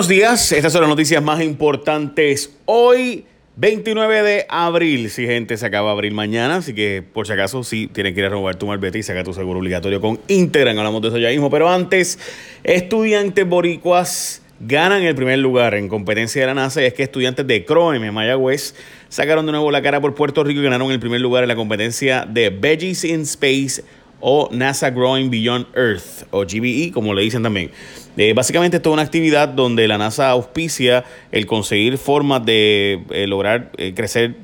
Buenos 0.00 0.08
días, 0.08 0.52
estas 0.52 0.72
son 0.72 0.80
las 0.80 0.88
noticias 0.88 1.22
más 1.22 1.42
importantes 1.42 2.56
hoy, 2.64 3.26
29 3.56 4.22
de 4.22 4.46
abril. 4.48 5.10
Si 5.10 5.26
gente, 5.26 5.58
se 5.58 5.66
acaba 5.66 5.90
abril 5.90 6.14
mañana, 6.14 6.56
así 6.56 6.72
que 6.72 7.02
por 7.02 7.26
si 7.26 7.34
acaso 7.34 7.62
sí 7.64 7.86
tienes 7.92 8.14
que 8.14 8.20
ir 8.20 8.24
a 8.24 8.30
robar 8.30 8.56
tu 8.56 8.66
malvete 8.66 8.98
y 8.98 9.02
sacar 9.02 9.24
tu 9.24 9.34
seguro 9.34 9.58
obligatorio 9.58 10.00
con 10.00 10.18
Integran. 10.26 10.78
Hablamos 10.78 11.02
de 11.02 11.08
eso 11.08 11.18
ya 11.18 11.28
mismo, 11.28 11.50
pero 11.50 11.68
antes, 11.68 12.18
estudiantes 12.64 13.46
boricuas 13.46 14.40
ganan 14.58 15.02
el 15.02 15.14
primer 15.14 15.38
lugar 15.38 15.74
en 15.74 15.86
competencia 15.86 16.40
de 16.40 16.46
la 16.46 16.54
NASA 16.54 16.80
y 16.80 16.86
es 16.86 16.94
que 16.94 17.02
estudiantes 17.02 17.46
de 17.46 17.66
CROEM 17.66 18.02
en 18.02 18.14
Mayagüez 18.14 18.74
sacaron 19.10 19.44
de 19.44 19.52
nuevo 19.52 19.70
la 19.70 19.82
cara 19.82 20.00
por 20.00 20.14
Puerto 20.14 20.42
Rico 20.44 20.60
y 20.60 20.64
ganaron 20.64 20.90
el 20.92 21.00
primer 21.00 21.20
lugar 21.20 21.44
en 21.44 21.48
la 21.48 21.56
competencia 21.56 22.26
de 22.26 22.48
Veggies 22.48 23.04
in 23.04 23.20
Space 23.20 23.84
o 24.20 24.48
NASA 24.52 24.90
Growing 24.90 25.30
Beyond 25.30 25.66
Earth, 25.74 26.26
o 26.30 26.40
GBE, 26.42 26.92
como 26.92 27.14
le 27.14 27.22
dicen 27.22 27.42
también. 27.42 27.70
Eh, 28.16 28.32
básicamente 28.34 28.76
esto 28.76 28.90
es 28.90 28.94
una 28.94 29.02
actividad 29.02 29.48
donde 29.48 29.86
la 29.88 29.96
NASA 29.96 30.30
auspicia 30.30 31.04
el 31.32 31.46
conseguir 31.46 31.96
formas 31.96 32.44
de 32.44 33.02
eh, 33.10 33.26
lograr 33.26 33.70
eh, 33.76 33.94
crecer 33.94 34.34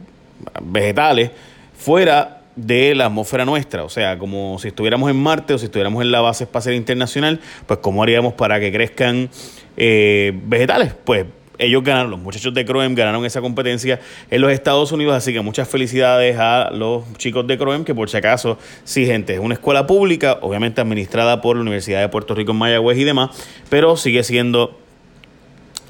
vegetales 0.62 1.30
fuera 1.76 2.42
de 2.54 2.94
la 2.94 3.06
atmósfera 3.06 3.44
nuestra, 3.44 3.84
o 3.84 3.90
sea, 3.90 4.18
como 4.18 4.58
si 4.58 4.68
estuviéramos 4.68 5.10
en 5.10 5.16
Marte 5.16 5.52
o 5.52 5.58
si 5.58 5.66
estuviéramos 5.66 6.02
en 6.02 6.10
la 6.10 6.22
base 6.22 6.44
espacial 6.44 6.74
internacional, 6.74 7.38
pues 7.66 7.80
cómo 7.80 8.02
haríamos 8.02 8.32
para 8.32 8.58
que 8.58 8.72
crezcan 8.72 9.28
vegetales, 9.76 10.94
pues 11.04 11.26
ellos 11.58 11.82
ganaron, 11.82 12.10
los 12.10 12.20
muchachos 12.20 12.52
de 12.54 12.64
Croem 12.64 12.94
ganaron 12.94 13.24
esa 13.24 13.40
competencia 13.40 14.00
en 14.30 14.40
los 14.40 14.52
Estados 14.52 14.92
Unidos, 14.92 15.14
así 15.14 15.32
que 15.32 15.40
muchas 15.40 15.68
felicidades 15.68 16.36
a 16.38 16.70
los 16.72 17.04
chicos 17.18 17.46
de 17.46 17.58
Croem, 17.58 17.84
que 17.84 17.94
por 17.94 18.10
si 18.10 18.16
acaso, 18.16 18.58
sí, 18.84 19.06
gente, 19.06 19.34
es 19.34 19.40
una 19.40 19.54
escuela 19.54 19.86
pública, 19.86 20.38
obviamente 20.42 20.80
administrada 20.80 21.40
por 21.40 21.56
la 21.56 21.62
Universidad 21.62 22.00
de 22.00 22.08
Puerto 22.08 22.34
Rico 22.34 22.52
en 22.52 22.58
Mayagüez 22.58 22.98
y 22.98 23.04
demás, 23.04 23.30
pero 23.68 23.96
sigue 23.96 24.22
siendo 24.22 24.78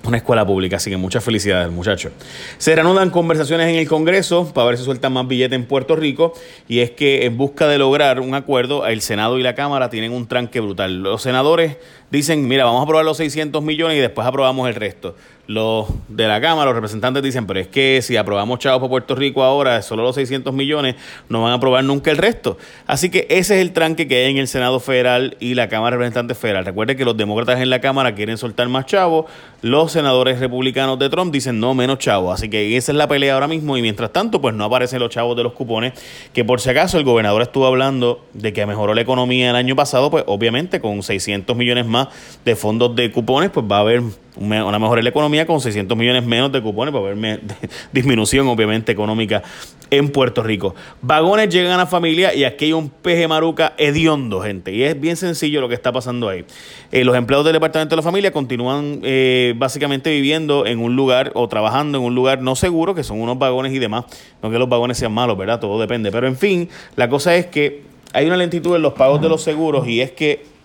una 0.07 0.19
escuela 0.19 0.47
pública, 0.47 0.77
así 0.77 0.91
que 0.91 0.97
muchas 0.97 1.25
felicidades, 1.25 1.71
muchachos. 1.71 2.13
Se 2.59 2.75
reanudan 2.75 3.11
conversaciones 3.11 3.69
en 3.69 3.77
el 3.77 3.89
Congreso 3.89 4.53
para 4.55 4.69
ver 4.69 4.79
si 4.79 4.85
sueltan 4.85 5.13
más 5.13 5.27
billetes 5.27 5.57
en 5.57 5.67
Puerto 5.67 5.97
Rico, 5.97 6.33
y 6.69 6.81
es 6.81 6.93
que 6.93 7.27
en 7.27 7.37
busca 7.37 7.67
de 7.67 7.79
lograr 7.79 8.21
un 8.21 8.35
acuerdo, 8.35 8.87
el 8.87 9.01
Senado 9.01 9.39
y 9.39 9.43
la 9.43 9.55
Cámara 9.55 9.91
tienen 9.91 10.13
un 10.13 10.29
tranque 10.29 10.61
brutal. 10.61 11.03
Los 11.03 11.23
senadores 11.23 11.79
dicen, 12.11 12.47
mira, 12.47 12.65
vamos 12.65 12.81
a 12.81 12.83
aprobar 12.85 13.05
los 13.05 13.17
600 13.17 13.63
millones 13.63 13.99
y 13.99 14.01
después 14.01 14.27
aprobamos 14.27 14.69
el 14.69 14.75
resto 14.75 15.17
los 15.47 15.87
de 16.09 16.27
la 16.27 16.41
Cámara, 16.41 16.67
los 16.67 16.75
representantes 16.75 17.23
dicen, 17.23 17.47
pero 17.47 17.61
es 17.61 17.69
que 17.69 18.01
si 18.03 18.17
aprobamos 18.17 18.59
chavos 18.59 18.81
para 18.81 18.91
Puerto 18.91 19.15
Rico 19.15 19.45
ahora, 19.45 19.81
solo 19.83 20.03
los 20.03 20.15
600 20.15 20.53
millones, 20.53 20.97
no 21.29 21.43
van 21.43 21.53
a 21.53 21.55
aprobar 21.55 21.85
nunca 21.85 22.11
el 22.11 22.17
resto. 22.17 22.59
Así 22.87 23.11
que 23.11 23.27
ese 23.31 23.57
es 23.57 23.63
el 23.63 23.73
tranque 23.73 24.09
que 24.09 24.25
hay 24.25 24.31
en 24.31 24.39
el 24.39 24.49
Senado 24.49 24.81
Federal 24.81 25.37
y 25.39 25.55
la 25.55 25.69
Cámara 25.69 25.97
de 25.97 25.99
Representantes 25.99 26.39
Federal. 26.39 26.65
Recuerde 26.65 26.97
que 26.97 27.05
los 27.05 27.17
demócratas 27.17 27.61
en 27.61 27.71
la 27.71 27.81
Cámara 27.81 28.15
quieren 28.15 28.39
soltar 28.39 28.69
más 28.69 28.87
chavos, 28.87 29.27
los 29.63 29.93
senadores 29.93 30.41
republicanos 30.41 30.99
de 30.99 31.09
Trump 31.09 31.33
dicen 31.33 31.61
no, 31.61 31.75
menos 31.75 31.99
chavos. 31.99 32.35
Así 32.35 32.49
que 32.49 32.77
esa 32.77 32.93
es 32.93 32.99
la 32.99 33.09
pelea 33.09 33.35
ahora 33.35 33.49
mismo 33.49 33.77
y 33.77 33.83
mientras 33.83 34.13
tanto, 34.13 34.41
pues 34.41 34.55
no 34.55 34.65
aparecen 34.65 35.01
los 35.01 35.11
chavos 35.11 35.37
de 35.37 35.43
los 35.43 35.53
cupones, 35.53 35.93
que 36.33 36.45
por 36.45 36.61
si 36.61 36.71
acaso 36.71 36.99
el 36.99 37.05
gobernador 37.05 37.43
estuvo 37.43 37.67
hablando 37.67 38.25
de 38.33 38.53
que 38.53 38.67
mejoró 38.67 38.95
la 38.95 39.01
economía 39.01 39.51
el 39.51 39.57
año 39.57 39.77
pasado, 39.77 40.11
pues 40.11 40.25
obviamente 40.27 40.81
con 40.81 41.03
600 41.03 41.57
millones 41.57 41.87
más 41.87 42.09
de 42.45 42.57
fondos 42.57 42.95
de 42.97 43.11
cupones, 43.11 43.51
pues 43.51 43.67
va 43.71 43.79
a 43.79 43.81
haber 43.81 44.03
una 44.37 44.79
mejora 44.79 45.03
la 45.03 45.09
economía 45.09 45.47
con 45.47 45.61
600 45.61 45.97
millones 45.97 46.25
menos 46.25 46.53
de 46.53 46.63
cupones 46.63 46.93
para 46.93 47.15
ver 47.15 47.41
disminución 47.93 48.47
obviamente 48.49 48.93
económica 48.93 49.43
en 49.91 50.11
Puerto 50.11 50.43
Rico. 50.43 50.75
Vagones 51.01 51.49
llegan 51.49 51.81
a 51.81 51.87
familia 51.87 52.35
y 52.35 52.45
aquí 52.45 52.67
hay 52.67 52.73
un 52.73 52.91
peje 52.91 53.29
maruca 53.29 53.75
hediondo, 53.79 54.41
gente. 54.41 54.73
Y 54.73 54.83
es 54.83 55.01
bien 55.01 55.17
sencillo 55.17 55.61
lo 55.61 55.69
que 55.69 55.75
está 55.75 55.93
pasando 55.93 56.29
ahí. 56.29 56.45
Eh, 56.93 57.05
los 57.05 57.17
empleados 57.17 57.45
del 57.45 57.55
Departamento 57.55 57.95
de 57.95 57.97
la 57.97 58.03
Familia 58.03 58.33
continúan 58.33 59.01
eh, 59.03 59.55
básicamente 59.57 60.11
viviendo 60.11 60.67
en 60.67 60.81
un 60.81 60.97
lugar 60.97 61.33
o 61.35 61.49
trabajando 61.49 61.99
en 61.99 62.05
un 62.05 62.15
lugar 62.15 62.43
no 62.43 62.57
seguro, 62.57 62.95
que 62.95 63.05
son 63.05 63.21
unos 63.21 63.39
vagones 63.39 63.73
y 63.73 63.79
demás. 63.79 64.05
No 64.43 64.51
que 64.51 64.59
los 64.59 64.69
vagones 64.69 64.99
sean 64.99 65.13
malos, 65.13 65.39
¿verdad? 65.39 65.61
Todo 65.61 65.81
depende. 65.81 66.11
Pero 66.11 66.27
en 66.27 66.37
fin, 66.37 66.69
la 66.97 67.09
cosa 67.09 67.35
es 67.37 67.47
que 67.47 67.83
hay 68.13 68.27
una 68.27 68.37
lentitud 68.37 68.75
en 68.77 68.83
los 68.83 68.95
pagos 68.95 69.21
de 69.21 69.29
los 69.29 69.43
seguros 69.43 69.87
y 69.87 70.01
es 70.01 70.11
que 70.13 70.56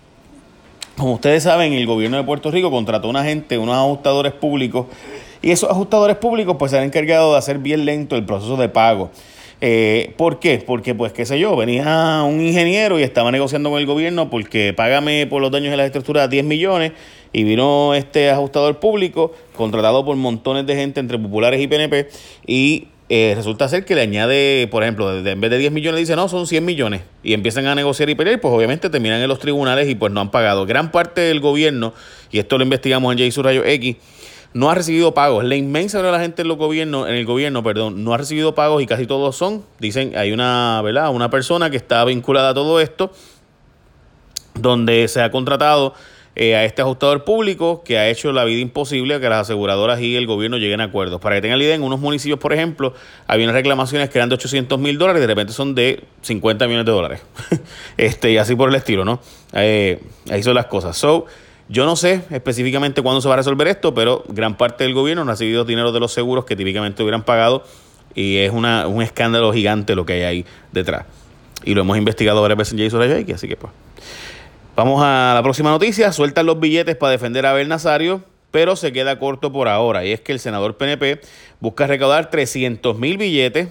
como 0.98 1.14
ustedes 1.14 1.44
saben, 1.44 1.74
el 1.74 1.86
gobierno 1.86 2.18
de 2.18 2.24
Puerto 2.24 2.52
Rico 2.52 2.72
contrató 2.72 3.10
una 3.10 3.24
gente, 3.24 3.58
unos 3.58 3.76
ajustadores 3.76 4.34
públicos, 4.34 4.88
y 5.42 5.52
esos 5.52 5.70
ajustadores 5.70 6.18
públicos 6.18 6.56
pues 6.60 6.72
se 6.72 6.78
han 6.78 6.84
encargado 6.84 7.32
de 7.32 7.38
hacer 7.38 7.58
bien 7.58 7.86
lento 7.86 8.16
el 8.16 8.26
proceso 8.26 8.58
de 8.58 8.70
pago. 8.70 9.10
Eh, 9.64 10.14
¿Por 10.18 10.40
qué? 10.40 10.64
Porque, 10.66 10.96
pues, 10.96 11.14
qué 11.14 11.24
sé 11.24 11.40
yo, 11.40 11.56
venía 11.56 12.24
un 12.28 12.42
ingeniero 12.42 13.00
y 13.00 13.04
estaba 13.04 13.32
negociando 13.32 13.70
con 13.70 13.80
el 13.80 13.86
gobierno 13.86 14.28
porque 14.32 14.74
págame 14.74 15.28
por 15.28 15.40
los 15.40 15.52
daños 15.52 15.70
de 15.70 15.78
la 15.78 15.86
estructura 15.86 16.28
10 16.28 16.46
millones 16.46 16.94
y 17.32 17.44
vino 17.44 17.94
este 17.94 18.32
ajustador 18.32 18.80
público 18.80 19.34
contratado 19.56 20.04
por 20.04 20.16
montones 20.16 20.66
de 20.66 20.76
gente 20.76 21.00
entre 21.00 21.20
populares 21.20 21.62
y 21.62 21.68
PNP 21.68 22.10
y 22.48 22.88
eh, 23.14 23.34
resulta 23.36 23.68
ser 23.68 23.84
que 23.84 23.94
le 23.94 24.00
añade, 24.00 24.70
por 24.72 24.84
ejemplo, 24.84 25.14
en 25.18 25.42
vez 25.42 25.52
de 25.52 25.58
10 25.58 25.74
millones 25.74 26.00
dice, 26.00 26.16
no, 26.16 26.30
son 26.30 26.48
100 26.48 26.64
millones. 26.64 27.02
Y 27.24 27.34
empiezan 27.34 27.68
a 27.68 27.76
negociar 27.76 28.10
y 28.10 28.16
pelear, 28.16 28.40
pues 28.40 28.54
obviamente 28.54 28.90
terminan 28.90 29.20
en 29.20 29.28
los 29.28 29.38
tribunales 29.38 29.90
y 29.90 29.96
pues 29.96 30.14
no 30.14 30.22
han 30.22 30.32
pagado. 30.32 30.66
Gran 30.66 30.94
parte 30.94 31.20
del 31.20 31.42
gobierno, 31.42 31.94
y 32.32 32.40
esto 32.40 32.58
lo 32.58 32.64
investigamos 32.64 33.14
en 33.14 33.30
J 33.30 33.42
Rayo 33.42 33.66
X, 33.66 33.98
no 34.54 34.70
ha 34.70 34.76
recibido 34.76 35.14
pagos. 35.14 35.44
La 35.44 35.58
inmensa 35.58 36.02
de 36.02 36.10
la 36.10 36.22
gente 36.22 36.44
en, 36.44 36.48
los 36.48 36.58
gobiernos, 36.58 37.10
en 37.10 37.16
el 37.16 37.26
gobierno 37.26 37.62
perdón, 37.64 38.02
no 38.02 38.14
ha 38.14 38.18
recibido 38.18 38.56
pagos 38.56 38.82
y 38.82 38.86
casi 38.86 39.06
todos 39.06 39.36
son, 39.36 39.66
dicen, 39.78 40.14
hay 40.16 40.32
una, 40.32 40.82
¿verdad? 40.82 41.14
una 41.14 41.30
persona 41.30 41.70
que 41.70 41.76
está 41.76 42.06
vinculada 42.06 42.52
a 42.52 42.54
todo 42.54 42.80
esto, 42.80 43.12
donde 44.54 45.10
se 45.10 45.22
ha 45.22 45.32
contratado 45.32 45.96
eh, 46.36 46.56
a 46.56 46.64
este 46.64 46.82
ajustador 46.82 47.26
público 47.26 47.84
que 47.84 47.98
ha 47.98 48.08
hecho 48.08 48.32
la 48.32 48.46
vida 48.46 48.62
imposible 48.62 49.16
a 49.16 49.20
que 49.20 49.28
las 49.28 49.42
aseguradoras 49.42 50.00
y 50.00 50.16
el 50.16 50.28
gobierno 50.28 50.58
lleguen 50.58 50.80
a 50.80 50.86
acuerdos. 50.86 51.20
Para 51.20 51.36
que 51.36 51.42
tengan 51.42 51.60
la 51.60 51.66
idea, 51.66 51.76
en 51.76 51.84
unos 51.84 52.00
municipios, 52.00 52.40
por 52.40 52.54
ejemplo, 52.54 52.94
había 53.28 53.46
unas 53.46 53.56
reclamaciones 53.56 54.10
que 54.10 54.18
eran 54.18 54.30
de 54.30 54.36
800 54.36 54.80
mil 54.80 54.98
dólares 54.98 55.20
y 55.20 55.22
de 55.22 55.28
repente 55.28 55.52
son 55.52 55.76
de 55.76 56.04
50 56.22 56.68
millones 56.68 56.86
de 56.86 56.92
dólares. 56.92 57.22
este, 57.98 58.32
y 58.32 58.38
así 58.38 58.56
por 58.56 58.70
el 58.70 58.76
estilo, 58.76 59.04
¿no? 59.04 59.20
Eh, 59.54 60.00
ahí 60.30 60.42
son 60.42 60.56
las 60.56 60.68
cosas. 60.68 60.96
So, 60.98 61.26
yo 61.68 61.86
no 61.86 61.96
sé 61.96 62.24
específicamente 62.32 63.02
cuándo 63.02 63.22
se 63.22 63.28
va 63.28 63.34
a 63.36 63.38
resolver 63.38 63.68
esto, 63.68 63.94
pero 63.94 64.24
gran 64.30 64.56
parte 64.56 64.84
del 64.86 64.94
gobierno 64.94 65.26
no 65.26 65.32
ha 65.32 65.34
recibido 65.34 65.66
dinero 65.66 65.92
de 65.92 66.00
los 66.00 66.14
seguros 66.14 66.46
que 66.46 66.56
típicamente 66.56 67.04
hubieran 67.04 67.24
pagado 67.24 67.64
y 68.16 68.38
es 68.38 68.52
una, 68.52 68.88
un 68.88 69.02
escándalo 69.02 69.52
gigante 69.54 69.96
lo 69.96 70.06
que 70.06 70.14
hay 70.14 70.22
ahí 70.24 70.46
detrás. 70.72 71.06
Y 71.64 71.74
lo 71.74 71.82
hemos 71.82 71.98
investigado 71.98 72.42
varias 72.42 72.58
veces 72.58 72.74
en 72.74 72.80
Jason 72.80 73.00
Rayaki, 73.00 73.34
así 73.34 73.48
que 73.48 73.56
pues. 73.56 73.72
Vamos 74.84 75.04
a 75.04 75.34
la 75.36 75.44
próxima 75.44 75.70
noticia. 75.70 76.12
Sueltan 76.12 76.48
los 76.48 76.60
billetes 76.60 76.96
para 76.96 77.12
defender 77.12 77.46
a 77.46 77.52
Abel 77.52 77.68
Nazario, 77.68 78.24
pero 78.50 78.76
se 78.76 78.92
queda 78.92 79.20
corto 79.20 79.52
por 79.52 79.68
ahora. 79.68 80.04
Y 80.04 80.12
es 80.12 80.22
que 80.22 80.32
el 80.32 80.40
senador 80.40 80.76
PNP 80.78 81.22
busca 81.60 81.86
recaudar 81.86 82.32
300 82.32 82.98
mil 82.98 83.20
billetes, 83.20 83.68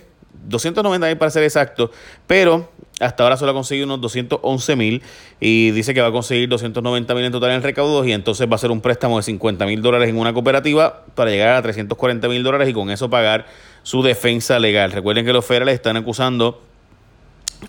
290 0.46 1.08
mil 1.08 1.16
para 1.16 1.32
ser 1.32 1.42
exacto, 1.42 1.90
pero 2.28 2.70
hasta 3.00 3.24
ahora 3.24 3.36
solo 3.36 3.50
ha 3.50 3.54
conseguido 3.54 3.86
unos 3.86 4.00
211 4.02 4.76
mil 4.76 5.02
y 5.40 5.72
dice 5.72 5.94
que 5.94 6.00
va 6.00 6.06
a 6.06 6.12
conseguir 6.12 6.48
290 6.48 7.12
mil 7.16 7.24
en 7.24 7.32
total 7.32 7.50
en 7.50 7.64
recaudos 7.64 8.06
y 8.06 8.12
entonces 8.12 8.46
va 8.46 8.52
a 8.52 8.54
hacer 8.54 8.70
un 8.70 8.80
préstamo 8.80 9.16
de 9.16 9.24
50 9.24 9.66
mil 9.66 9.82
dólares 9.82 10.10
en 10.10 10.16
una 10.16 10.32
cooperativa 10.32 11.06
para 11.16 11.32
llegar 11.32 11.56
a 11.56 11.62
340 11.62 12.28
mil 12.28 12.44
dólares 12.44 12.68
y 12.68 12.72
con 12.72 12.88
eso 12.88 13.10
pagar 13.10 13.46
su 13.82 14.04
defensa 14.04 14.60
legal. 14.60 14.92
Recuerden 14.92 15.26
que 15.26 15.32
los 15.32 15.44
federales 15.44 15.74
están 15.74 15.96
acusando 15.96 16.62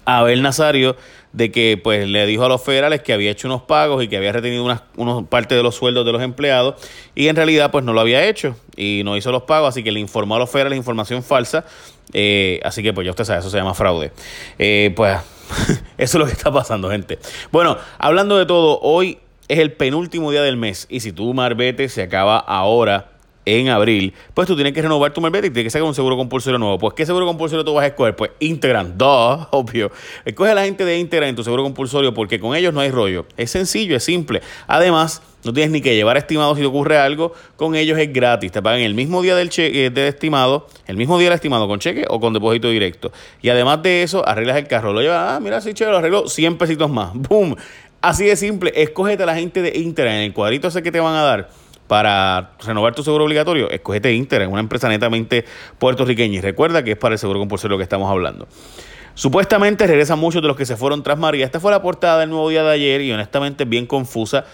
Abel 0.06 0.41
Nazario 0.41 0.96
de 1.34 1.52
que 1.52 1.79
pues 1.81 2.07
le 2.07 2.25
dijo 2.25 2.44
a 2.44 2.50
los 2.50 2.62
federales 2.62 3.02
que 3.02 3.13
había 3.13 3.31
hecho 3.31 3.47
unos 3.47 3.62
pagos 3.62 4.03
y 4.03 4.07
que 4.07 4.18
había 4.18 4.31
retenido 4.31 4.63
unas, 4.63 4.81
unos 4.97 5.28
parte 5.28 5.56
de 5.56 5.63
los 5.63 5.75
sueldos 5.75 6.06
de 6.06 6.12
los 6.12 6.22
empleados 6.22 6.75
y 7.16 7.28
en 7.28 7.35
realidad 7.35 7.72
pues 7.72 7.85
no 7.85 7.94
lo 7.94 8.01
había 8.01 8.28
hecho 8.28 8.56
y 8.75 9.01
no 9.06 9.16
hizo 9.16 9.31
los 9.31 9.44
pagos, 9.44 9.69
así 9.69 9.84
que 9.84 9.91
le 9.91 10.00
informó 10.00 10.35
a 10.35 10.40
los 10.40 10.50
federales 10.50 10.78
información 10.78 11.24
falsa, 11.24 11.66
eh, 12.13 12.59
así 12.63 12.84
que 12.84 12.94
pues 12.94 13.06
ya 13.06 13.12
usted 13.12 13.24
sabe, 13.24 13.40
eso 13.40 13.50
se 13.50 13.57
llama 13.57 13.74
fraude. 13.74 14.12
Eh, 14.59 14.91
pues 14.96 15.19
eso 15.97 16.18
es 16.18 16.19
lo 16.19 16.25
que 16.25 16.34
está 16.34 16.51
pasando, 16.51 16.90
gente. 16.90 17.19
Bueno, 17.51 17.78
hablando 17.97 18.38
de 18.38 18.46
todo, 18.46 18.80
hoy 18.81 19.19
es 19.47 19.59
el 19.59 19.74
penúltimo 19.74 20.31
día 20.31 20.41
del 20.41 20.57
mes 20.57 20.88
y 20.90 21.01
si 21.01 21.12
tu 21.12 21.34
marbete 21.34 21.90
se 21.90 22.01
acaba 22.01 22.38
ahora 22.38 23.10
en 23.46 23.69
abril, 23.69 24.13
pues 24.33 24.48
tú 24.48 24.56
tienes 24.56 24.74
que 24.74 24.81
renovar 24.81 25.13
tu 25.13 25.21
malvete 25.21 25.48
y 25.48 25.50
tienes 25.50 25.65
que 25.65 25.69
sacar 25.71 25.88
un 25.88 25.95
seguro 25.95 26.18
compulsorio 26.18 26.60
nuevo. 26.60 26.77
Pues, 26.77 26.94
¿qué 26.94 27.06
seguro 27.06 27.25
compulsorio 27.25 27.65
tú 27.65 27.74
vas 27.74 27.83
a 27.83 27.88
escoger? 27.88 28.15
Pues 28.15 28.31
Integran, 28.39 28.94
dos, 28.98 29.48
obvio. 29.51 29.92
Escoge 30.25 30.51
a 30.51 30.56
la 30.56 30.63
gente 30.63 30.86
de 30.86 31.00
Integran 31.00 31.30
en 31.30 31.36
tu 31.36 31.44
seguro 31.44 31.63
compulsorio 31.63 32.13
porque 32.13 32.39
con 32.39 32.56
ellos 32.56 32.74
no 32.74 32.80
hay 32.80 32.92
rollo. 32.92 33.25
Es 33.38 33.51
sencillo, 33.51 33.95
es 33.95 34.04
simple. 34.04 34.42
Además, 34.68 35.21
no 35.44 35.54
tienes 35.54 35.71
ni 35.71 35.81
que 35.81 35.95
llevar 35.95 36.18
estimado 36.18 36.54
si 36.56 36.62
te 36.62 36.68
ocurre 36.68 36.98
algo. 36.98 37.33
Con 37.56 37.75
ellos 37.75 37.98
es 37.98 38.13
gratis. 38.13 38.51
Te 38.51 38.62
pagan 38.62 38.81
el 38.81 38.94
mismo 38.94 39.21
día 39.21 39.36
del 39.36 39.50
cheque 39.50 39.88
eh, 39.88 39.89
de 39.89 40.07
estimado, 40.07 40.68
el 40.86 40.98
mismo 40.98 41.18
día 41.18 41.30
del 41.30 41.36
estimado 41.36 41.68
con 41.68 41.80
cheque 41.80 42.06
o 42.10 42.19
con 42.19 42.33
depósito 42.33 42.69
directo. 42.69 43.12
Y 43.42 43.50
además 43.50 43.81
de 43.81 44.04
eso, 44.04 44.27
arreglas 44.27 44.57
el 44.57 44.68
carro. 44.68 44.94
Lo 44.94 45.01
llevas, 45.01 45.33
ah, 45.33 45.39
mira, 45.39 45.62
sí, 45.62 45.74
chévere, 45.74 45.94
lo 45.94 45.98
arreglo 45.98 46.27
100 46.27 46.57
pesitos 46.57 46.89
más. 46.89 47.12
¡Boom! 47.15 47.56
Así 48.01 48.25
de 48.25 48.36
simple. 48.36 48.71
Escógete 48.75 49.24
a 49.24 49.25
la 49.25 49.36
gente 49.36 49.62
de 49.62 49.77
Integran 49.77 50.15
en 50.15 50.24
el 50.24 50.33
cuadrito 50.33 50.68
ese 50.68 50.83
que 50.83 50.92
te 50.92 51.00
van 51.00 51.15
a 51.15 51.21
dar 51.21 51.50
para 51.91 52.51
renovar 52.65 52.95
tu 52.95 53.03
seguro 53.03 53.25
obligatorio, 53.25 53.69
escogete 53.69 54.13
Inter, 54.13 54.47
una 54.47 54.61
empresa 54.61 54.88
netamente 54.88 55.43
puertorriqueña. 55.77 56.38
Y 56.38 56.39
recuerda 56.39 56.85
que 56.85 56.91
es 56.91 56.97
para 56.97 57.15
el 57.15 57.19
seguro 57.19 57.39
compulsorio 57.39 57.75
que 57.75 57.83
estamos 57.83 58.09
hablando. 58.09 58.47
Supuestamente 59.13 59.85
regresan 59.88 60.17
muchos 60.17 60.41
de 60.41 60.47
los 60.47 60.55
que 60.55 60.65
se 60.65 60.77
fueron 60.77 61.03
tras 61.03 61.19
María. 61.19 61.43
Esta 61.43 61.59
fue 61.59 61.69
la 61.69 61.81
portada 61.81 62.21
del 62.21 62.29
nuevo 62.29 62.47
día 62.47 62.63
de 62.63 62.71
ayer 62.71 63.01
y 63.01 63.11
honestamente 63.11 63.65
es 63.65 63.69
bien 63.69 63.88
confusa. 63.88 64.45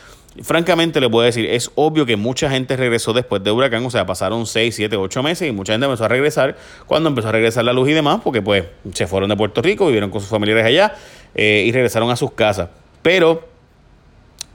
francamente 0.42 1.00
le 1.00 1.12
puedo 1.12 1.26
decir, 1.28 1.46
es 1.46 1.70
obvio 1.76 2.08
que 2.08 2.16
mucha 2.16 2.50
gente 2.50 2.76
regresó 2.76 3.14
después 3.14 3.44
de 3.44 3.52
huracán, 3.52 3.86
o 3.86 3.92
sea, 3.92 4.08
pasaron 4.08 4.48
6, 4.48 4.74
7, 4.74 4.96
8 4.96 5.22
meses 5.22 5.48
y 5.48 5.52
mucha 5.52 5.74
gente 5.74 5.86
empezó 5.86 6.06
a 6.06 6.08
regresar 6.08 6.58
cuando 6.88 7.10
empezó 7.10 7.30
a 7.30 7.34
regresar 7.34 7.64
la 7.66 7.74
luz 7.74 7.88
y 7.88 7.94
demás, 7.94 8.20
porque 8.24 8.42
pues 8.42 8.66
se 8.96 9.06
fueron 9.06 9.30
de 9.30 9.38
Puerto 9.38 9.62
Rico, 9.62 9.86
vivieron 9.86 10.10
con 10.10 10.22
sus 10.22 10.30
familiares 10.32 10.66
allá 10.66 10.96
eh, 11.36 11.66
y 11.68 11.72
regresaron 11.72 12.10
a 12.10 12.16
sus 12.16 12.32
casas. 12.32 12.70
Pero 13.04 13.57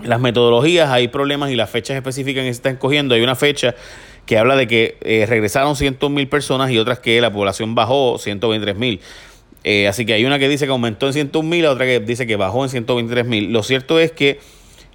las 0.05 0.21
metodologías, 0.21 0.91
hay 0.91 1.09
problemas 1.09 1.51
y 1.51 1.57
las 1.57 1.71
fechas 1.71 1.97
específicas 1.97 2.43
que 2.43 2.49
se 2.49 2.57
están 2.57 2.77
cogiendo. 2.77 3.15
Hay 3.15 3.23
una 3.23 3.37
fecha 3.37 3.75
que 4.27 4.39
habla 4.39 4.57
de 4.57 4.67
que 4.67 4.99
eh, 5.03 5.27
regresaron 5.29 5.77
100 5.77 5.99
mil 6.11 6.29
personas 6.29 6.71
y 6.71 6.79
otras 6.79 7.01
que 7.01 7.21
la 7.21 7.33
población 7.33 7.75
bajó 7.75 8.19
123 8.19 8.77
mil. 8.77 9.01
Eh, 9.65 9.87
así 9.89 10.05
que 10.05 10.15
hay 10.15 10.25
una 10.25 10.39
que 10.39 10.49
dice 10.49 10.67
que 10.67 10.73
aumentó 10.73 11.07
en 11.07 11.13
101 11.13 11.49
mil, 11.49 11.67
otra 11.67 11.87
que 11.87 12.01
dice 12.01 12.27
que 12.27 12.37
bajó 12.37 12.65
en 12.65 12.71
123 12.71 13.27
mil. 13.27 13.53
Lo 13.53 13.63
cierto 13.63 14.01
es 14.01 14.13
que 14.13 14.41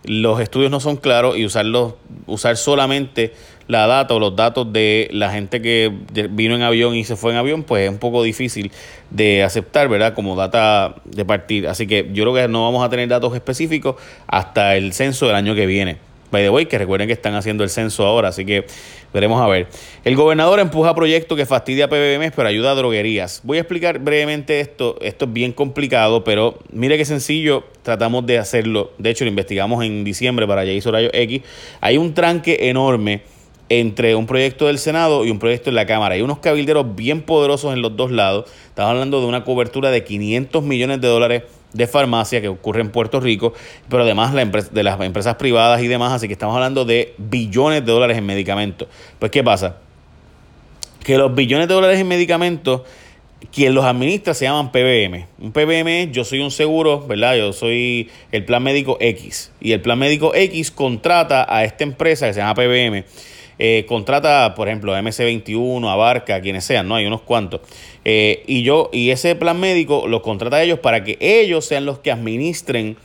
los 0.04 0.40
estudios 0.40 0.72
no 0.72 0.80
son 0.80 0.98
claros 0.98 1.38
y 1.38 1.46
usarlos, 1.46 1.96
usar 2.26 2.58
solamente 2.58 3.34
la 3.68 3.88
data 3.88 4.14
o 4.14 4.20
los 4.20 4.36
datos 4.36 4.72
de 4.72 5.10
la 5.12 5.32
gente 5.32 5.62
que 5.62 5.92
vino 6.30 6.56
en 6.56 6.62
avión 6.62 6.96
y 6.96 7.04
se 7.04 7.16
fue 7.16 7.32
en 7.32 7.38
avión, 7.38 7.64
pues 7.64 7.84
es 7.84 7.90
un 7.90 7.98
poco 7.98 8.24
difícil 8.24 8.72
de 9.10 9.44
aceptar, 9.44 9.90
¿verdad? 9.90 10.14
Como 10.14 10.36
data 10.36 10.96
de 11.06 11.26
partir. 11.26 11.68
Así 11.68 11.88
que 11.88 12.10
yo 12.14 12.24
creo 12.24 12.34
que 12.34 12.48
no 12.48 12.64
vamos 12.64 12.86
a 12.86 12.90
tener 12.90 13.08
datos 13.08 13.36
específicos 13.36 13.96
hasta 14.28 14.76
el 14.76 14.94
censo 14.94 15.28
del 15.28 15.36
año 15.36 15.56
que 15.56 15.66
viene. 15.66 15.98
By 16.30 16.44
the 16.44 16.50
way, 16.50 16.66
que 16.66 16.78
recuerden 16.78 17.08
que 17.08 17.14
están 17.14 17.36
haciendo 17.36 17.64
el 17.64 17.70
censo 17.70 18.06
ahora, 18.06 18.30
así 18.30 18.44
que 18.44 18.66
veremos 19.14 19.42
a 19.42 19.48
ver. 19.48 19.68
El 20.04 20.18
gobernador 20.18 20.60
empuja 20.60 20.94
proyecto 20.94 21.38
que 21.38 21.46
fastidia 21.46 21.86
a 21.86 21.88
PBM, 21.88 22.32
pero 22.36 22.50
ayuda 22.50 22.72
a 22.72 22.76
droguerías. 22.76 23.40
Voy 23.46 23.60
a 23.60 23.62
explicar 23.62 24.00
brevemente 24.00 24.60
esto. 24.60 24.98
Esto 25.00 25.24
es 25.24 25.34
bien 25.34 25.54
complicado, 25.54 26.26
pero 26.26 26.60
mire 26.74 26.98
qué 26.98 27.06
sencillo 27.06 27.64
tratamos 27.82 28.26
de 28.26 28.40
hacerlo. 28.40 28.92
De 28.98 29.10
hecho, 29.10 29.24
lo 29.24 29.30
investigamos 29.30 29.86
en 29.86 30.04
diciembre 30.04 30.46
para 30.46 30.66
Jason 30.66 30.92
Rayo 30.92 31.10
X. 31.14 31.44
Hay 31.80 31.98
un 31.98 32.14
tranque 32.14 32.58
enorme 32.70 33.22
entre 33.70 34.16
un 34.16 34.26
proyecto 34.26 34.68
del 34.68 34.80
Senado 34.80 35.26
y 35.26 35.32
un 35.32 35.40
proyecto 35.40 35.70
en 35.70 35.76
la 35.76 35.86
Cámara. 35.86 36.16
Hay 36.16 36.22
unos 36.22 36.40
cabilderos 36.40 36.96
bien 36.96 37.22
poderosos 37.22 37.74
en 37.74 37.82
los 37.82 37.96
dos 37.96 38.12
lados. 38.12 38.50
Estamos 38.68 38.92
hablando 38.92 39.20
de 39.20 39.28
una 39.28 39.44
cobertura 39.44 39.92
de 39.92 40.04
500 40.04 40.64
millones 40.64 41.02
de 41.02 41.08
dólares 41.08 41.44
de 41.74 41.86
farmacia 41.86 42.40
que 42.42 42.48
ocurre 42.48 42.82
en 42.82 42.92
Puerto 42.92 43.20
Rico, 43.20 43.54
pero 43.90 44.04
además 44.04 44.34
la 44.34 44.46
de 44.46 44.84
las 44.84 45.00
empresas 45.02 45.36
privadas 45.36 45.82
y 45.82 45.88
demás, 45.88 46.14
así 46.14 46.28
que 46.28 46.34
estamos 46.34 46.56
hablando 46.56 46.86
de 46.86 47.14
billones 47.18 47.86
de 47.86 47.92
dólares 47.92 48.18
en 48.18 48.26
medicamentos. 48.26 48.88
Pues, 49.20 49.32
¿qué 49.32 49.44
pasa? 49.44 49.78
Que 51.04 51.18
los 51.18 51.36
billones 51.36 51.68
de 51.68 51.74
dólares 51.74 52.00
en 52.00 52.08
medicamentos, 52.08 52.82
quien 53.52 53.76
los 53.76 53.84
administra 53.84 54.34
se 54.34 54.46
llaman 54.46 54.72
PBM. 54.72 55.28
Un 55.40 55.52
PBM, 55.52 56.12
yo 56.12 56.24
soy 56.24 56.40
un 56.40 56.52
seguro, 56.52 57.06
¿verdad? 57.06 57.36
Yo 57.36 57.52
soy 57.54 58.10
el 58.32 58.46
plan 58.46 58.64
médico 58.64 58.98
X. 59.00 59.52
Y 59.60 59.74
el 59.74 59.82
plan 59.82 60.00
médico 60.00 60.34
X 60.34 60.72
contrata 60.72 61.46
a 61.48 61.66
esta 61.66 61.84
empresa 61.84 62.28
que 62.28 62.34
se 62.34 62.40
llama 62.40 62.56
PBM 62.56 63.04
eh, 63.60 63.86
contrata, 63.88 64.54
por 64.56 64.68
ejemplo, 64.68 64.96
MC21, 64.96 65.90
Abarca, 65.90 66.42
quienes 66.42 66.64
sean, 66.64 66.88
¿no? 66.88 66.96
Hay 66.96 67.06
unos 67.06 67.22
cuantos. 67.22 67.62
Eh, 68.06 68.44
y 68.46 68.64
yo, 68.64 68.90
y 68.94 69.10
ese 69.10 69.36
plan 69.36 69.60
médico 69.60 70.08
los 70.08 70.22
contrata 70.22 70.58
a 70.58 70.64
ellos 70.64 70.80
para 70.80 71.04
que 71.04 71.18
ellos 71.20 71.66
sean 71.66 71.86
los 71.86 72.00
que 72.00 72.12
administren 72.12 72.98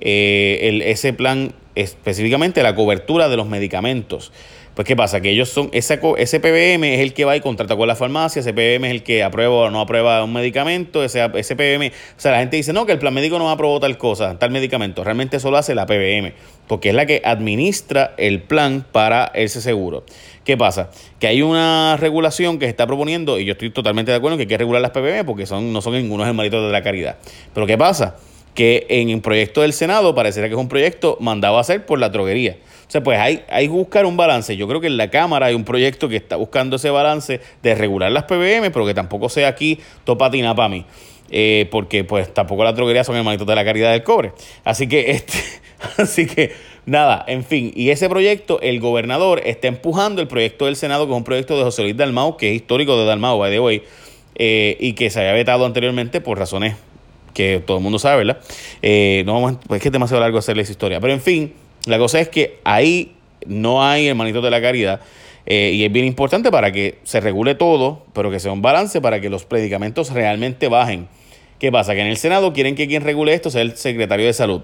eh, 0.00 0.60
el, 0.62 0.82
ese 0.82 1.12
plan, 1.12 1.52
específicamente 1.74 2.62
la 2.62 2.74
cobertura 2.74 3.28
de 3.28 3.36
los 3.36 3.48
medicamentos. 3.48 4.32
Pues, 4.78 4.86
¿qué 4.86 4.94
pasa? 4.94 5.20
Que 5.20 5.30
ellos 5.30 5.48
son, 5.48 5.70
ese, 5.72 5.98
ese 6.18 6.38
PBM 6.38 6.84
es 6.84 7.00
el 7.00 7.12
que 7.12 7.24
va 7.24 7.36
y 7.36 7.40
contrata 7.40 7.74
con 7.76 7.88
la 7.88 7.96
farmacia, 7.96 8.38
ese 8.38 8.52
PBM 8.52 8.84
es 8.84 8.92
el 8.92 9.02
que 9.02 9.24
aprueba 9.24 9.52
o 9.52 9.70
no 9.70 9.80
aprueba 9.80 10.22
un 10.22 10.32
medicamento, 10.32 11.02
ese, 11.02 11.28
ese 11.34 11.56
PBM, 11.56 11.88
o 11.88 12.20
sea, 12.20 12.30
la 12.30 12.38
gente 12.38 12.58
dice, 12.58 12.72
no, 12.72 12.86
que 12.86 12.92
el 12.92 13.00
plan 13.00 13.12
médico 13.12 13.40
no 13.40 13.50
aprobó 13.50 13.80
tal 13.80 13.98
cosa, 13.98 14.38
tal 14.38 14.52
medicamento, 14.52 15.02
realmente 15.02 15.40
solo 15.40 15.56
hace 15.56 15.74
la 15.74 15.84
PBM, 15.84 16.32
porque 16.68 16.90
es 16.90 16.94
la 16.94 17.06
que 17.06 17.20
administra 17.24 18.14
el 18.18 18.40
plan 18.40 18.86
para 18.92 19.32
ese 19.34 19.60
seguro. 19.60 20.04
¿Qué 20.44 20.56
pasa? 20.56 20.90
Que 21.18 21.26
hay 21.26 21.42
una 21.42 21.96
regulación 21.96 22.60
que 22.60 22.66
se 22.66 22.70
está 22.70 22.86
proponiendo, 22.86 23.40
y 23.40 23.46
yo 23.46 23.54
estoy 23.54 23.70
totalmente 23.70 24.12
de 24.12 24.18
acuerdo 24.18 24.34
en 24.34 24.38
que 24.38 24.42
hay 24.44 24.48
que 24.48 24.58
regular 24.58 24.80
las 24.80 24.92
PBM 24.92 25.26
porque 25.26 25.44
son, 25.44 25.72
no 25.72 25.82
son 25.82 25.94
ningunos 25.94 26.28
hermanitos 26.28 26.64
de 26.64 26.70
la 26.70 26.84
caridad. 26.84 27.16
Pero 27.52 27.66
¿qué 27.66 27.76
pasa? 27.76 28.14
Que 28.58 28.86
en 28.88 29.08
el 29.08 29.20
proyecto 29.20 29.62
del 29.62 29.72
Senado 29.72 30.16
parecería 30.16 30.48
que 30.48 30.56
es 30.56 30.60
un 30.60 30.68
proyecto 30.68 31.16
mandado 31.20 31.58
a 31.58 31.60
hacer 31.60 31.86
por 31.86 32.00
la 32.00 32.08
droguería. 32.08 32.56
O 32.88 32.90
sea, 32.90 33.04
pues 33.04 33.20
hay, 33.20 33.44
hay 33.48 33.66
que 33.66 33.72
buscar 33.72 34.04
un 34.04 34.16
balance. 34.16 34.56
Yo 34.56 34.66
creo 34.66 34.80
que 34.80 34.88
en 34.88 34.96
la 34.96 35.10
Cámara 35.10 35.46
hay 35.46 35.54
un 35.54 35.64
proyecto 35.64 36.08
que 36.08 36.16
está 36.16 36.34
buscando 36.34 36.74
ese 36.74 36.90
balance 36.90 37.40
de 37.62 37.74
regular 37.76 38.10
las 38.10 38.24
PBM, 38.24 38.72
pero 38.72 38.84
que 38.84 38.94
tampoco 38.94 39.28
sea 39.28 39.46
aquí 39.46 39.78
topatina 40.02 40.56
para 40.56 40.70
mí. 40.70 40.84
Eh, 41.30 41.68
porque 41.70 42.02
pues 42.02 42.34
tampoco 42.34 42.64
las 42.64 42.74
droguerías 42.74 43.06
son 43.06 43.14
hermanitos 43.14 43.46
de 43.46 43.54
la 43.54 43.64
caridad 43.64 43.92
del 43.92 44.02
cobre. 44.02 44.32
Así 44.64 44.88
que 44.88 45.10
este, 45.12 45.38
así 45.98 46.26
que 46.26 46.52
nada, 46.84 47.24
en 47.28 47.44
fin, 47.44 47.72
y 47.76 47.90
ese 47.90 48.08
proyecto, 48.08 48.60
el 48.60 48.80
gobernador 48.80 49.40
está 49.44 49.68
empujando 49.68 50.20
el 50.20 50.26
proyecto 50.26 50.64
del 50.66 50.74
Senado, 50.74 51.06
que 51.06 51.12
es 51.12 51.16
un 51.16 51.24
proyecto 51.24 51.56
de 51.56 51.62
José 51.62 51.82
Luis 51.82 51.96
Dalmau, 51.96 52.36
que 52.36 52.50
es 52.50 52.56
histórico 52.56 52.98
de 52.98 53.04
Dalmau, 53.04 53.38
by 53.38 53.52
the 53.52 53.60
way, 53.60 53.82
eh, 54.34 54.76
y 54.80 54.94
que 54.94 55.10
se 55.10 55.20
había 55.20 55.32
vetado 55.32 55.64
anteriormente 55.64 56.20
por 56.20 56.38
razones 56.38 56.74
que 57.34 57.62
todo 57.64 57.78
el 57.78 57.82
mundo 57.82 57.98
sabe, 57.98 58.24
¿verdad? 58.24 58.40
Eh, 58.82 59.22
no 59.26 59.34
vamos, 59.34 59.58
pues 59.66 59.78
es 59.78 59.82
que 59.82 59.88
es 59.88 59.92
demasiado 59.92 60.20
largo 60.20 60.38
hacerle 60.38 60.62
esa 60.62 60.72
historia. 60.72 61.00
Pero 61.00 61.12
en 61.12 61.20
fin, 61.20 61.52
la 61.86 61.98
cosa 61.98 62.20
es 62.20 62.28
que 62.28 62.58
ahí 62.64 63.12
no 63.46 63.84
hay 63.84 64.08
hermanitos 64.08 64.42
de 64.42 64.50
la 64.50 64.60
caridad. 64.60 65.00
Eh, 65.46 65.72
y 65.74 65.84
es 65.84 65.90
bien 65.90 66.04
importante 66.04 66.50
para 66.50 66.72
que 66.72 66.98
se 67.04 67.20
regule 67.20 67.54
todo, 67.54 68.04
pero 68.12 68.30
que 68.30 68.38
sea 68.38 68.52
un 68.52 68.60
balance 68.60 69.00
para 69.00 69.20
que 69.20 69.30
los 69.30 69.46
medicamentos 69.50 70.10
realmente 70.10 70.68
bajen. 70.68 71.08
¿Qué 71.58 71.72
pasa? 71.72 71.94
Que 71.94 72.02
en 72.02 72.06
el 72.08 72.18
Senado 72.18 72.52
quieren 72.52 72.74
que 72.74 72.86
quien 72.86 73.02
regule 73.02 73.32
esto 73.32 73.50
sea 73.50 73.62
el 73.62 73.76
secretario 73.76 74.26
de 74.26 74.32
salud. 74.32 74.60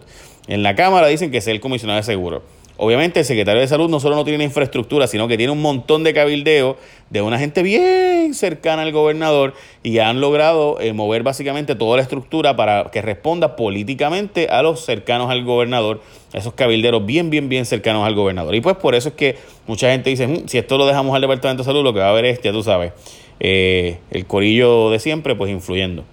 En 0.46 0.62
la 0.62 0.74
Cámara 0.74 1.06
dicen 1.06 1.30
que 1.30 1.40
sea 1.40 1.54
el 1.54 1.60
comisionado 1.60 1.96
de 1.96 2.02
seguro. 2.02 2.42
Obviamente 2.76 3.20
el 3.20 3.24
secretario 3.24 3.60
de 3.60 3.68
salud 3.68 3.88
no 3.88 4.00
solo 4.00 4.16
no 4.16 4.24
tiene 4.24 4.42
infraestructura, 4.42 5.06
sino 5.06 5.28
que 5.28 5.36
tiene 5.36 5.52
un 5.52 5.62
montón 5.62 6.02
de 6.02 6.12
cabildeo 6.12 6.76
de 7.08 7.22
una 7.22 7.38
gente 7.38 7.62
bien 7.62 8.34
cercana 8.34 8.82
al 8.82 8.90
gobernador 8.90 9.54
y 9.84 9.98
han 10.00 10.20
logrado 10.20 10.80
eh, 10.80 10.92
mover 10.92 11.22
básicamente 11.22 11.76
toda 11.76 11.96
la 11.96 12.02
estructura 12.02 12.56
para 12.56 12.90
que 12.90 13.00
responda 13.00 13.54
políticamente 13.54 14.48
a 14.48 14.62
los 14.62 14.84
cercanos 14.84 15.30
al 15.30 15.44
gobernador, 15.44 16.00
esos 16.32 16.54
cabilderos 16.54 17.06
bien, 17.06 17.30
bien, 17.30 17.48
bien 17.48 17.64
cercanos 17.64 18.04
al 18.04 18.16
gobernador. 18.16 18.56
Y 18.56 18.60
pues 18.60 18.76
por 18.76 18.96
eso 18.96 19.10
es 19.10 19.14
que 19.14 19.36
mucha 19.68 19.92
gente 19.92 20.10
dice, 20.10 20.26
mm, 20.26 20.48
si 20.48 20.58
esto 20.58 20.76
lo 20.76 20.86
dejamos 20.86 21.14
al 21.14 21.20
Departamento 21.20 21.62
de 21.62 21.66
Salud, 21.66 21.84
lo 21.84 21.94
que 21.94 22.00
va 22.00 22.06
a 22.06 22.10
haber 22.10 22.24
es, 22.24 22.40
ya 22.42 22.50
tú 22.50 22.64
sabes, 22.64 22.92
eh, 23.38 23.98
el 24.10 24.26
corillo 24.26 24.90
de 24.90 24.98
siempre, 24.98 25.36
pues 25.36 25.52
influyendo. 25.52 26.04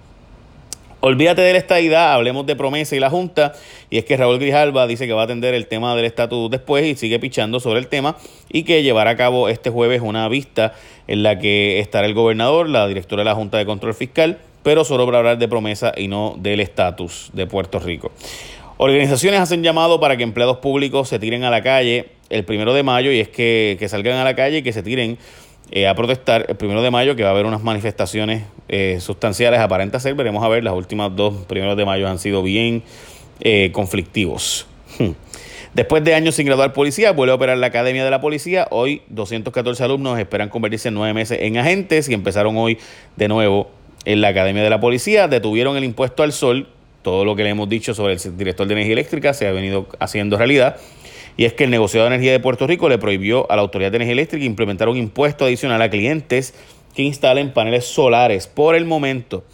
Olvídate 1.04 1.42
de 1.42 1.52
la 1.52 1.58
estadidad, 1.58 2.12
hablemos 2.12 2.46
de 2.46 2.54
promesa 2.54 2.94
y 2.94 3.00
la 3.00 3.10
Junta. 3.10 3.54
Y 3.90 3.98
es 3.98 4.04
que 4.04 4.16
Raúl 4.16 4.38
Grijalba 4.38 4.86
dice 4.86 5.08
que 5.08 5.12
va 5.12 5.22
a 5.22 5.24
atender 5.24 5.52
el 5.52 5.66
tema 5.66 5.96
del 5.96 6.04
estatus 6.04 6.48
después 6.48 6.86
y 6.86 6.94
sigue 6.94 7.18
pichando 7.18 7.58
sobre 7.58 7.80
el 7.80 7.88
tema 7.88 8.16
y 8.48 8.62
que 8.62 8.84
llevará 8.84 9.10
a 9.10 9.16
cabo 9.16 9.48
este 9.48 9.68
jueves 9.68 10.00
una 10.00 10.28
vista 10.28 10.74
en 11.08 11.24
la 11.24 11.40
que 11.40 11.80
estará 11.80 12.06
el 12.06 12.14
gobernador, 12.14 12.68
la 12.68 12.86
directora 12.86 13.22
de 13.22 13.30
la 13.30 13.34
Junta 13.34 13.58
de 13.58 13.66
Control 13.66 13.94
Fiscal, 13.94 14.38
pero 14.62 14.84
solo 14.84 15.04
para 15.04 15.18
hablar 15.18 15.38
de 15.38 15.48
promesa 15.48 15.92
y 15.96 16.06
no 16.06 16.36
del 16.38 16.60
estatus 16.60 17.30
de 17.32 17.48
Puerto 17.48 17.80
Rico. 17.80 18.12
Organizaciones 18.76 19.40
hacen 19.40 19.64
llamado 19.64 19.98
para 19.98 20.16
que 20.16 20.22
empleados 20.22 20.58
públicos 20.58 21.08
se 21.08 21.18
tiren 21.18 21.42
a 21.42 21.50
la 21.50 21.64
calle 21.64 22.10
el 22.30 22.44
primero 22.44 22.74
de 22.74 22.84
mayo 22.84 23.10
y 23.10 23.18
es 23.18 23.28
que, 23.28 23.76
que 23.80 23.88
salgan 23.88 24.18
a 24.18 24.24
la 24.24 24.36
calle 24.36 24.58
y 24.58 24.62
que 24.62 24.72
se 24.72 24.84
tiren 24.84 25.18
eh, 25.70 25.86
a 25.86 25.94
protestar 25.94 26.46
el 26.48 26.56
primero 26.56 26.82
de 26.82 26.90
mayo, 26.90 27.16
que 27.16 27.22
va 27.22 27.30
a 27.30 27.32
haber 27.32 27.46
unas 27.46 27.62
manifestaciones 27.62 28.44
eh, 28.68 28.98
sustanciales, 29.00 29.60
aparenta 29.60 30.00
ser, 30.00 30.14
veremos 30.14 30.44
a 30.44 30.48
ver, 30.48 30.64
las 30.64 30.74
últimas 30.74 31.14
dos 31.14 31.46
primeros 31.46 31.76
de 31.76 31.84
mayo 31.84 32.08
han 32.08 32.18
sido 32.18 32.42
bien 32.42 32.82
eh, 33.40 33.70
conflictivos. 33.72 34.66
Hmm. 34.98 35.12
Después 35.74 36.04
de 36.04 36.14
años 36.14 36.34
sin 36.34 36.44
graduar 36.44 36.74
policía, 36.74 37.12
vuelve 37.12 37.32
a 37.32 37.36
operar 37.36 37.56
la 37.56 37.68
Academia 37.68 38.04
de 38.04 38.10
la 38.10 38.20
Policía. 38.20 38.68
Hoy 38.70 39.00
214 39.08 39.82
alumnos 39.82 40.18
esperan 40.18 40.50
convertirse 40.50 40.88
en 40.88 40.94
nueve 40.94 41.14
meses 41.14 41.38
en 41.40 41.56
agentes 41.56 42.10
y 42.10 42.14
empezaron 42.14 42.58
hoy 42.58 42.76
de 43.16 43.28
nuevo 43.28 43.70
en 44.04 44.20
la 44.20 44.28
Academia 44.28 44.62
de 44.62 44.68
la 44.68 44.80
Policía. 44.80 45.28
Detuvieron 45.28 45.78
el 45.78 45.84
impuesto 45.84 46.22
al 46.22 46.32
sol. 46.32 46.68
Todo 47.00 47.24
lo 47.24 47.34
que 47.34 47.44
le 47.44 47.48
hemos 47.48 47.70
dicho 47.70 47.94
sobre 47.94 48.12
el 48.12 48.36
director 48.36 48.66
de 48.66 48.74
energía 48.74 48.92
eléctrica 48.92 49.32
se 49.32 49.46
ha 49.46 49.52
venido 49.52 49.88
haciendo 49.98 50.36
realidad 50.36 50.76
y 51.36 51.44
es 51.44 51.52
que 51.54 51.64
el 51.64 51.70
negociado 51.70 52.08
de 52.08 52.14
energía 52.14 52.32
de 52.32 52.40
Puerto 52.40 52.66
Rico 52.66 52.88
le 52.88 52.98
prohibió 52.98 53.50
a 53.50 53.56
la 53.56 53.62
Autoridad 53.62 53.90
de 53.90 53.96
Energía 53.96 54.12
Eléctrica 54.12 54.44
implementar 54.44 54.88
un 54.88 54.96
impuesto 54.96 55.44
adicional 55.44 55.80
a 55.82 55.90
clientes 55.90 56.54
que 56.94 57.02
instalen 57.02 57.52
paneles 57.52 57.84
solares. 57.84 58.46
Por 58.46 58.74
el 58.74 58.84
momento, 58.84 59.44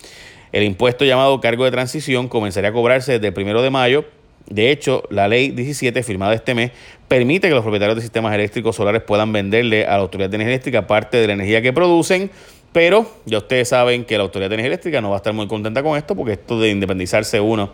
el 0.53 0.65
impuesto 0.65 1.05
llamado 1.05 1.41
cargo 1.41 1.65
de 1.65 1.71
transición 1.71 2.29
comenzaría 2.29 2.71
a 2.71 2.73
cobrarse 2.73 3.13
desde 3.13 3.29
el 3.29 3.33
primero 3.33 3.63
de 3.63 3.71
mayo. 3.71 4.05
De 4.49 4.71
hecho, 4.71 5.03
la 5.11 5.29
ley 5.29 5.51
17 5.51 6.03
firmada 6.03 6.35
este 6.35 6.55
mes 6.55 6.73
permite 7.07 7.49
que 7.49 7.55
los 7.55 7.63
propietarios 7.63 7.97
de 7.97 8.03
sistemas 8.03 8.35
eléctricos 8.35 8.77
solares 8.77 9.03
puedan 9.03 9.33
venderle 9.33 9.85
a 9.85 9.91
la 9.91 9.99
Autoridad 9.99 10.31
de 10.31 10.37
Energía 10.37 10.55
Eléctrica 10.55 10.87
parte 10.87 11.19
de 11.19 11.27
la 11.27 11.35
energía 11.35 11.61
que 11.61 11.73
producen. 11.73 12.31
Pero 12.73 13.11
ya 13.25 13.39
ustedes 13.39 13.69
saben 13.69 14.05
que 14.05 14.17
la 14.17 14.25
Autoridad 14.25 14.51
de 14.51 14.55
Energía 14.57 14.69
Eléctrica 14.69 15.01
no 15.01 15.11
va 15.11 15.17
a 15.17 15.19
estar 15.19 15.33
muy 15.33 15.47
contenta 15.47 15.83
con 15.83 15.97
esto 15.97 16.15
porque 16.15 16.33
esto 16.33 16.61
de 16.61 16.71
independizarse 16.71 17.41
uno 17.41 17.71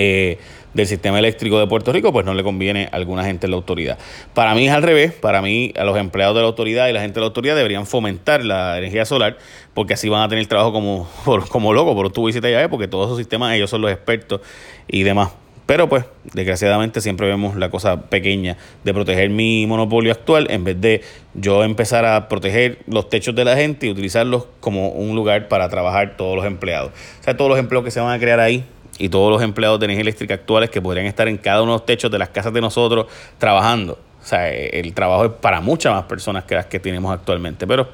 eh, 0.00 0.38
del 0.74 0.86
sistema 0.86 1.18
eléctrico 1.18 1.58
de 1.58 1.66
Puerto 1.66 1.92
Rico, 1.92 2.12
pues 2.12 2.24
no 2.24 2.32
le 2.32 2.44
conviene 2.44 2.88
a 2.92 2.96
alguna 2.96 3.24
gente 3.24 3.46
en 3.46 3.50
la 3.50 3.56
autoridad. 3.56 3.98
Para 4.32 4.54
mí 4.54 4.68
es 4.68 4.72
al 4.72 4.84
revés, 4.84 5.12
para 5.12 5.42
mí 5.42 5.72
a 5.76 5.82
los 5.82 5.98
empleados 5.98 6.36
de 6.36 6.42
la 6.42 6.46
autoridad 6.46 6.86
y 6.86 6.92
la 6.92 7.00
gente 7.00 7.14
de 7.14 7.22
la 7.22 7.26
autoridad 7.26 7.56
deberían 7.56 7.84
fomentar 7.84 8.44
la 8.44 8.78
energía 8.78 9.04
solar, 9.04 9.38
porque 9.74 9.94
así 9.94 10.08
van 10.08 10.22
a 10.22 10.28
tener 10.28 10.46
trabajo 10.46 10.72
como, 10.72 11.08
como 11.48 11.72
loco, 11.72 11.96
por 11.96 12.12
tu 12.12 12.24
visita 12.26 12.48
ya 12.48 12.68
porque 12.68 12.86
todos 12.86 13.08
esos 13.08 13.18
sistemas 13.18 13.56
ellos 13.56 13.70
son 13.70 13.80
los 13.80 13.90
expertos 13.90 14.40
y 14.86 15.02
demás. 15.02 15.30
Pero 15.66 15.88
pues, 15.88 16.04
desgraciadamente 16.32 17.00
siempre 17.00 17.26
vemos 17.26 17.56
la 17.56 17.70
cosa 17.70 18.02
pequeña 18.02 18.56
de 18.84 18.94
proteger 18.94 19.30
mi 19.30 19.66
monopolio 19.66 20.12
actual 20.12 20.46
en 20.48 20.62
vez 20.62 20.80
de 20.80 21.02
yo 21.34 21.64
empezar 21.64 22.04
a 22.04 22.28
proteger 22.28 22.78
los 22.86 23.08
techos 23.08 23.34
de 23.34 23.44
la 23.44 23.56
gente 23.56 23.86
y 23.86 23.90
utilizarlos 23.90 24.46
como 24.60 24.90
un 24.90 25.16
lugar 25.16 25.48
para 25.48 25.68
trabajar 25.68 26.16
todos 26.16 26.36
los 26.36 26.46
empleados. 26.46 26.92
O 27.20 27.22
sea, 27.24 27.36
todos 27.36 27.50
los 27.50 27.58
empleos 27.58 27.84
que 27.84 27.90
se 27.90 27.98
van 28.00 28.14
a 28.14 28.20
crear 28.20 28.38
ahí 28.38 28.64
y 28.98 29.08
todos 29.08 29.30
los 29.30 29.42
empleados 29.42 29.78
de 29.80 29.86
energía 29.86 30.02
eléctrica 30.02 30.34
actuales 30.34 30.70
que 30.70 30.82
podrían 30.82 31.06
estar 31.06 31.28
en 31.28 31.38
cada 31.38 31.62
uno 31.62 31.72
de 31.72 31.78
los 31.78 31.86
techos 31.86 32.10
de 32.10 32.18
las 32.18 32.28
casas 32.30 32.52
de 32.52 32.60
nosotros 32.60 33.06
trabajando. 33.38 33.98
O 34.22 34.26
sea, 34.26 34.50
el 34.50 34.92
trabajo 34.92 35.24
es 35.26 35.32
para 35.32 35.60
muchas 35.60 35.92
más 35.94 36.04
personas 36.04 36.44
que 36.44 36.54
las 36.54 36.66
que 36.66 36.80
tenemos 36.80 37.12
actualmente, 37.12 37.66
pero 37.66 37.88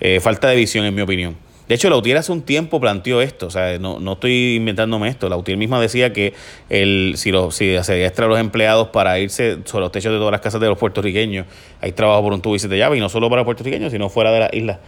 eh, 0.00 0.18
falta 0.20 0.48
de 0.48 0.56
visión 0.56 0.84
en 0.84 0.94
mi 0.94 1.02
opinión. 1.02 1.36
De 1.70 1.76
hecho, 1.76 1.88
Lautier 1.88 2.16
hace 2.16 2.32
un 2.32 2.42
tiempo 2.42 2.80
planteó 2.80 3.20
esto, 3.20 3.46
o 3.46 3.50
sea, 3.50 3.78
no, 3.78 4.00
no 4.00 4.14
estoy 4.14 4.56
inventándome 4.56 5.08
esto. 5.08 5.28
Lautier 5.28 5.56
misma 5.56 5.80
decía 5.80 6.12
que 6.12 6.34
el, 6.68 7.12
si, 7.16 7.30
lo, 7.30 7.52
si 7.52 7.80
se 7.84 8.04
extra 8.04 8.26
a 8.26 8.28
los 8.28 8.40
empleados 8.40 8.88
para 8.88 9.20
irse 9.20 9.58
sobre 9.66 9.82
los 9.82 9.92
techos 9.92 10.10
de 10.10 10.18
todas 10.18 10.32
las 10.32 10.40
casas 10.40 10.60
de 10.60 10.66
los 10.66 10.76
puertorriqueños, 10.76 11.46
hay 11.80 11.92
trabajo 11.92 12.24
por 12.24 12.32
un 12.32 12.42
tubo 12.42 12.56
y 12.56 12.58
de 12.58 12.76
llave, 12.76 12.96
y 12.96 13.00
no 13.00 13.08
solo 13.08 13.30
para 13.30 13.44
puertorriqueños, 13.44 13.92
sino 13.92 14.08
fuera 14.08 14.32
de 14.32 14.40
la 14.40 14.50
isla. 14.52 14.80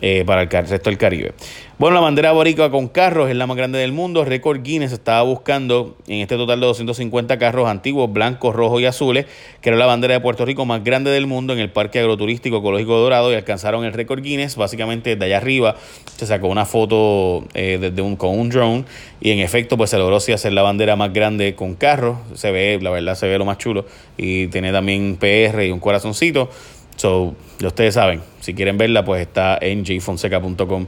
Eh, 0.00 0.22
para 0.24 0.42
el 0.42 0.48
resto 0.48 0.90
del 0.90 0.96
Caribe. 0.96 1.32
Bueno, 1.76 1.94
la 1.96 2.00
bandera 2.00 2.30
boricua 2.30 2.70
con 2.70 2.86
carros 2.86 3.30
es 3.30 3.36
la 3.36 3.48
más 3.48 3.56
grande 3.56 3.80
del 3.80 3.90
mundo. 3.90 4.24
Record 4.24 4.62
Guinness 4.62 4.92
estaba 4.92 5.22
buscando 5.22 5.96
en 6.06 6.20
este 6.20 6.36
total 6.36 6.60
de 6.60 6.66
250 6.66 7.36
carros 7.38 7.68
antiguos, 7.68 8.12
blancos, 8.12 8.54
rojos 8.54 8.80
y 8.80 8.86
azules, 8.86 9.26
que 9.60 9.70
era 9.70 9.78
la 9.78 9.86
bandera 9.86 10.14
de 10.14 10.20
Puerto 10.20 10.44
Rico 10.44 10.64
más 10.64 10.84
grande 10.84 11.10
del 11.10 11.26
mundo 11.26 11.52
en 11.52 11.58
el 11.58 11.70
Parque 11.70 11.98
Agroturístico 11.98 12.58
Ecológico 12.58 12.96
Dorado 12.96 13.32
y 13.32 13.34
alcanzaron 13.34 13.84
el 13.84 13.92
récord 13.92 14.22
Guinness. 14.22 14.54
Básicamente 14.54 15.16
de 15.16 15.24
allá 15.24 15.38
arriba 15.38 15.74
se 16.16 16.26
sacó 16.26 16.46
una 16.46 16.64
foto 16.64 17.44
eh, 17.54 17.78
desde 17.80 18.00
un, 18.00 18.14
con 18.14 18.38
un 18.38 18.50
drone 18.50 18.84
y 19.20 19.32
en 19.32 19.40
efecto 19.40 19.76
pues 19.76 19.90
se 19.90 19.98
logró 19.98 20.16
hacer 20.16 20.52
la 20.52 20.62
bandera 20.62 20.94
más 20.94 21.12
grande 21.12 21.56
con 21.56 21.74
carros. 21.74 22.18
Se 22.34 22.52
ve, 22.52 22.78
la 22.80 22.90
verdad, 22.90 23.16
se 23.16 23.26
ve 23.26 23.36
lo 23.36 23.44
más 23.44 23.58
chulo 23.58 23.84
y 24.16 24.46
tiene 24.46 24.70
también 24.70 25.16
PR 25.16 25.64
y 25.64 25.72
un 25.72 25.80
corazoncito. 25.80 26.50
So, 26.98 27.36
ya 27.60 27.68
ustedes 27.68 27.94
saben, 27.94 28.22
si 28.40 28.54
quieren 28.54 28.76
verla, 28.76 29.04
pues 29.04 29.22
está 29.22 29.56
en 29.60 29.84
jfonseca.com 29.84 30.86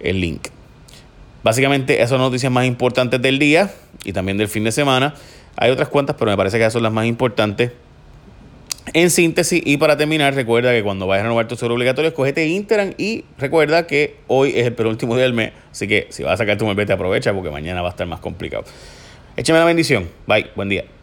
el 0.00 0.20
link. 0.20 0.48
Básicamente, 1.42 1.96
esas 1.96 2.08
son 2.08 2.18
las 2.18 2.28
noticias 2.28 2.50
más 2.50 2.64
importantes 2.64 3.20
del 3.20 3.38
día 3.38 3.70
y 4.02 4.12
también 4.12 4.38
del 4.38 4.48
fin 4.48 4.64
de 4.64 4.72
semana. 4.72 5.14
Hay 5.56 5.70
otras 5.70 5.88
cuantas, 5.88 6.16
pero 6.18 6.30
me 6.30 6.36
parece 6.36 6.56
que 6.56 6.62
esas 6.62 6.72
son 6.72 6.82
las 6.82 6.92
más 6.92 7.04
importantes. 7.04 7.72
En 8.94 9.10
síntesis, 9.10 9.62
y 9.64 9.76
para 9.76 9.98
terminar, 9.98 10.34
recuerda 10.34 10.72
que 10.72 10.82
cuando 10.82 11.06
vayas 11.06 11.20
a 11.20 11.24
renovar 11.24 11.46
tu 11.46 11.56
seguro 11.56 11.74
obligatorio, 11.74 12.08
escogete 12.08 12.46
Instagram 12.46 12.94
y 12.96 13.24
recuerda 13.36 13.86
que 13.86 14.16
hoy 14.28 14.52
es 14.56 14.66
el 14.66 14.72
penúltimo 14.72 15.14
día 15.14 15.24
del 15.24 15.34
mes. 15.34 15.52
Así 15.70 15.86
que 15.86 16.06
si 16.08 16.22
vas 16.22 16.32
a 16.32 16.36
sacar 16.38 16.56
tu 16.56 16.64
malvete, 16.64 16.94
aprovecha 16.94 17.34
porque 17.34 17.50
mañana 17.50 17.82
va 17.82 17.88
a 17.88 17.90
estar 17.90 18.06
más 18.06 18.20
complicado. 18.20 18.64
Échame 19.36 19.58
la 19.58 19.66
bendición. 19.66 20.08
Bye. 20.26 20.46
Buen 20.56 20.70
día. 20.70 20.99